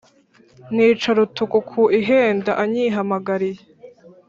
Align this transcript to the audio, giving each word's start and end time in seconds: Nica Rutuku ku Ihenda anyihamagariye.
Nica 0.75 1.09
Rutuku 1.17 1.57
ku 1.69 1.81
Ihenda 1.99 2.51
anyihamagariye. 2.63 3.61